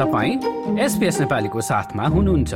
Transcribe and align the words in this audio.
तपाईँ 0.00 0.78
एसपिएस 0.80 1.20
नेपालीको 1.20 1.60
साथमा 1.60 2.06
हुनुहुन्छ। 2.06 2.54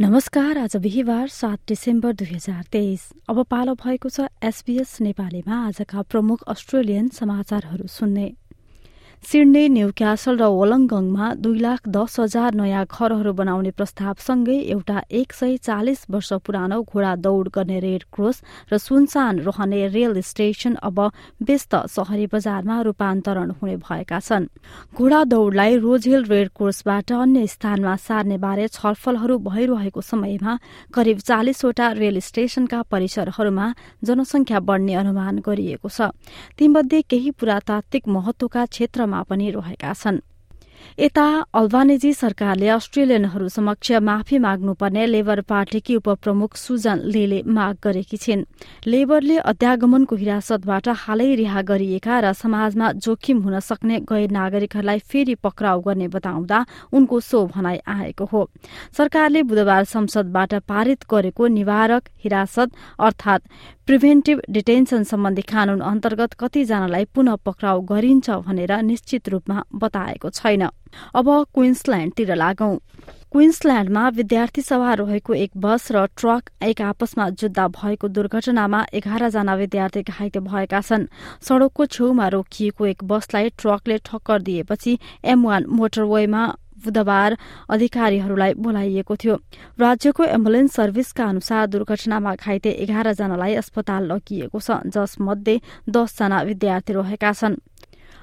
नमस्कार 0.00 0.58
आज 0.58 0.76
बिहिबार 0.76 1.28
सात 1.28 1.58
डिसेम्बर 1.68 2.12
दुई 2.12 2.26
हजार 2.34 2.64
तेइस। 2.72 3.12
अब 3.28 3.42
पालो 3.42 3.74
भएको 3.74 4.08
छ 4.08 4.28
एसबीएस 4.42 5.00
नेपालीमा 5.00 5.66
आजका 5.66 6.02
प्रमुख 6.02 6.42
अस्ट्रेलियन 6.42 7.08
समाचारहरू 7.08 7.86
सुन्ने। 7.86 8.32
सिडनी 9.22 9.68
न्यू 9.68 9.88
क्यासल 9.98 10.36
र 10.38 10.46
वलङ्गङमा 10.56 11.26
दुई 11.42 11.58
लाख 11.58 11.88
दस 11.90 12.12
हजार 12.20 12.54
नयाँ 12.54 12.84
घरहरू 12.86 13.32
बनाउने 13.34 13.70
प्रस्तावसँगै 13.76 14.58
एउटा 14.72 14.98
एक 15.10 15.32
सय 15.32 15.56
चालिस 15.58 16.04
वर्ष 16.08 16.30
पुरानो 16.46 16.78
घोडा 16.84 17.14
दौड़ 17.18 17.48
गर्ने 17.50 17.78
रेड 17.80 18.02
क्रोस 18.08 18.36
र 18.70 18.78
सुनसान 18.78 19.38
रहने 19.42 19.80
रेल 19.90 20.20
स्टेशन 20.22 20.74
अब 20.80 20.98
व्यस्त 21.42 21.74
शहरी 21.90 22.26
बजारमा 22.32 22.80
रूपान्तरण 22.88 23.50
हुने 23.58 23.76
भएका 23.78 24.20
छन्। 24.20 24.46
घोडा 24.94 25.20
दौड़लाई 25.24 25.76
रोजहिल 25.76 26.24
रेड 26.24 26.48
क्रोसबाट 26.56 27.12
अन्य 27.12 27.46
स्थानमा 27.48 27.96
सार्ने 27.98 28.38
बारे 28.38 28.68
छलफलहरू 28.70 29.38
भइरहेको 29.50 30.00
समयमा 30.00 30.58
करिब 30.94 31.18
चालिसवटा 31.28 31.90
रेल 32.00 32.20
स्टेशनका 32.22 32.82
परिसरहरूमा 32.86 33.66
जनसंख्या 34.04 34.60
बढ्ने 34.62 34.94
अनुमान 34.94 35.42
गरिएको 35.44 35.88
छ। 35.90 36.14
तीमध्ये 36.56 37.02
केही 37.10 37.30
पुरातात्विक 37.34 38.08
महत्वका 38.08 38.64
क्षेत्र 38.68 39.06
क्षेत्रमा 39.08 39.22
पनि 39.24 39.50
रहेका 39.50 39.92
छन्। 39.94 40.20
यता 40.98 41.26
अल्बानेजी 41.54 42.12
सरकारले 42.12 42.68
अस्ट्रेलियनहरू 42.68 43.48
समक्ष 43.48 43.90
माफी 44.02 44.38
माग्नुपर्ने 44.38 45.06
लेबर 45.06 45.40
पार्टीकी 45.48 45.96
उपप्रमुख 45.96 46.56
सुजन 46.56 46.98
लेले 47.06 47.42
माग 47.48 47.76
गरेकी 47.84 48.16
छिन्। 48.16 48.42
लेबरले 48.86 49.36
अध्यागमनको 49.48 50.16
हिरासतबाट 50.16 50.88
हालै 50.98 51.34
रिहा 51.34 51.62
गरिएका 51.62 52.18
र 52.20 52.32
समाजमा 52.34 52.92
जोखिम 52.98 53.38
हुन 53.42 53.58
सक्ने 53.60 53.98
गैर 54.02 54.30
नागरिकहरूलाई 54.30 54.98
फेरि 55.00 55.34
पक्राउ 55.38 55.80
गर्ने 55.80 56.08
बताउँदा 56.08 56.58
उनको 56.92 57.20
सो 57.20 57.46
भनाई 57.46 57.78
आएको 57.86 58.24
हो। 58.24 58.42
सरकारले 58.98 59.42
बुधबार 59.42 59.84
संसदबाट 59.86 60.54
पारित 60.66 61.04
गरेको 61.10 61.46
निवारक 61.46 62.02
हिरासत 62.24 62.70
अर्थात 62.98 63.42
प्रिभेन्टिभ 63.86 64.40
डिटेन्सन 64.50 65.02
सम्बन्धी 65.04 65.42
कानून 65.42 65.80
अन्तर्गत 65.82 66.34
कतिजनालाई 66.40 67.04
पुनः 67.14 67.36
पक्राउ 67.46 67.80
गरिन्छ 67.88 68.30
भनेर 68.44 68.72
निश्चित 68.82 69.28
रूपमा 69.28 69.62
बताएको 69.74 70.30
छैन। 70.30 70.67
अब 71.14 71.28
क्विन्सल्याण्डतिर 71.54 72.34
लागौं। 72.34 72.76
क्विन्सल्याण्डमा 73.32 74.08
विद्यार्थी 74.08 74.62
सवार 74.62 74.98
रहेको 74.98 75.34
एक 75.34 75.50
बस 75.56 75.90
र 75.92 76.04
ट्रक 76.16 76.50
एक 76.64 76.80
आपसमा 76.82 77.28
जुत्दा 77.30 77.66
भएको 77.70 78.08
दुर्घटनामा 78.08 78.84
एघारजना 78.94 79.54
विद्यार्थी 79.54 80.02
घाइते 80.02 80.40
भएका 80.40 80.80
छन्। 80.80 81.06
सड़कको 81.42 81.86
छेउमा 81.86 82.28
रोकिएको 82.28 82.86
एक 82.86 83.04
बसलाई 83.04 83.48
ट्रकले 83.58 83.98
ठक्कर 84.04 84.42
दिएपछि 84.42 84.98
एम 85.24 85.44
वान 85.46 85.66
मोटरवेमा 85.68 86.46
बुधबार 86.78 87.36
अधिकारीहरूलाई 87.70 88.54
बोलाइएको 88.54 89.16
थियो। 89.16 89.34
राज्यको 89.80 90.24
एम्बुलेन्स 90.24 90.72
सर्भिसका 90.72 91.24
अनुसार 91.26 91.66
दुर्घटनामा 91.66 92.34
घाइते 92.34 92.70
एघारजनालाई 92.84 93.54
अस्पताल 93.54 94.12
लगिएको 94.12 94.60
छ 94.60 94.78
जसमध्ये 94.86 95.60
दसजना 95.90 96.42
विद्यार्थी 96.42 96.92
रहेका 96.92 97.32
छन्। 97.32 97.60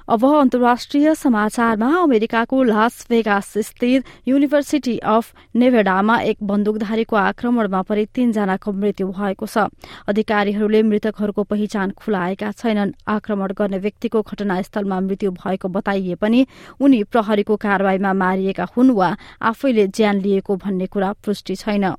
अब 0.08 0.24
अन्तर्राष्ट्रिय 0.24 1.14
समाचारमा 1.14 1.86
अमेरिकाको 1.98 2.62
लास 2.62 3.06
भेगास 3.10 3.52
स्थित 3.58 4.04
युनिभर्सिटी 4.28 4.96
अफ 5.02 5.32
नेभेडामा 5.54 6.18
एक 6.22 6.36
बन्दुकधारीको 6.42 7.16
आक्रमणमा 7.16 7.80
परि 7.82 8.06
तीनजनाको 8.14 8.72
मृत्यु 8.72 9.06
भएको 9.08 9.46
छ। 9.46 9.66
अधिकारीहरूले 10.06 10.82
मृतकहरूको 10.82 11.42
पहिचान 11.42 11.90
खुलाएका 11.98 12.52
छैनन्। 12.52 12.94
आक्रमण 13.08 13.52
गर्ने 13.58 13.78
व्यक्तिको 13.78 14.22
घटनास्थलमा 14.22 15.00
मृत्यु 15.00 15.30
भएको 15.42 15.68
बताइए 15.74 16.14
पनि 16.14 16.46
उनी 16.80 17.02
प्रहरीको 17.10 17.56
कारवाहीमा 17.58 18.12
मारिएका 18.14 18.68
हुन् 18.76 18.94
वा 18.94 19.16
आफैले 19.42 19.86
ज्यान 19.90 20.20
लिएको 20.22 20.56
भन्ने 20.56 20.86
कुरा 20.86 21.12
पुष्टि 21.26 21.56
छैन। 21.56 21.94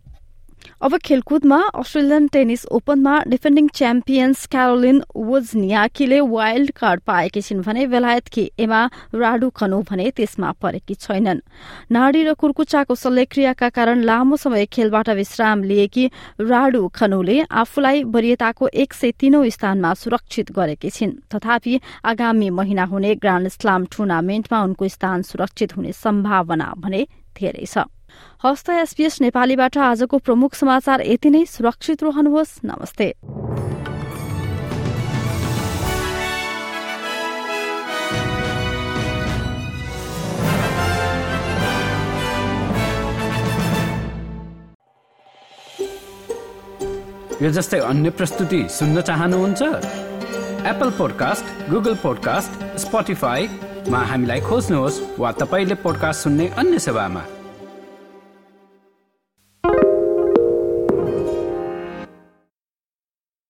अब 0.82 0.98
खेलकुदमा 1.06 1.60
अस्ट्रेलियन 1.74 2.28
टेनिस 2.28 2.66
ओपनमा 2.78 3.14
डिफेन्डिङ 3.28 3.68
च्याम्पियन्स 3.74 4.46
क्यारोलिन 4.48 5.02
वोजनियाकीले 5.16 6.20
वाइल्ड 6.28 6.72
कार्ड 6.72 7.02
पाएकी 7.02 7.42
छिन् 7.42 7.62
भने 7.62 7.86
बेलायतकी 7.88 8.44
एमा 8.60 8.82
राडु 9.16 9.50
खनु 9.50 9.82
भने 9.90 10.10
त्यसमा 10.18 10.52
परेकी 10.62 10.96
छैनन्। 10.96 11.42
नाडी 11.92 12.22
र 12.24 12.34
कुर्कुचाको 12.34 12.96
शल्यक्रियाका 12.96 13.70
कारण 13.70 14.04
लामो 14.04 14.36
समय 14.38 14.66
खेलबाट 14.70 15.10
विश्राम 15.18 15.64
लिएकी 15.64 16.06
राडु 16.42 16.88
खनुले 16.94 17.38
आफूलाई 17.64 18.04
वरियताको 18.06 18.68
एक 18.76 18.94
सय 18.94 19.12
तीनौं 19.20 19.44
स्थानमा 19.50 19.94
सुरक्षित 19.94 20.52
गरेकी 20.52 20.90
छिन्। 20.90 21.18
तथापि 21.34 21.80
आगामी 22.06 22.50
महिना 22.54 22.84
हुने 22.86 23.16
ग्राण्ड 23.16 23.48
स्लाम 23.50 23.86
टुर्नामेन्टमा 23.92 24.64
उनको 24.64 24.88
स्थान 24.88 25.22
सुरक्षित 25.24 25.78
हुने 25.78 25.92
सम्भावना 25.96 26.74
भने 26.78 27.08
धेरै 27.36 27.66
छ। 27.66 27.90
हस्त 28.44 28.70
एसपीएस 28.70 29.22
नेपालीबाट 29.22 29.78
आजको 29.78 30.18
प्रमुख 30.18 30.54
समाचार 30.56 31.02
यति 31.02 31.30
नै। 31.30 31.46
सुरक्षित 31.46 32.04
रहनुहोस्। 32.04 32.60
नमस्ते। 32.66 33.14
यो 47.42 47.50
जस्तै 47.52 47.80
अन्य 47.80 48.10
प्रस्तुति 48.10 48.68
सुन्न 48.70 49.02
चाहनुहुन्छ? 49.02 49.62
एप्पल 50.66 50.90
पोडकास्ट 50.90 51.70
गुगल 51.70 51.96
पोडकास्ट 51.96 52.78
स्पोटिफाईमा 52.78 54.00
हामीलाई 54.00 54.42
खोज्नुहोस् 54.42 55.02
वा 55.20 55.32
तपाईँले 55.32 55.76
पोडकास्ट 55.76 56.24
सुन्ने 56.24 56.48
अन्य 56.58 56.80
सेवामा। 56.80 57.37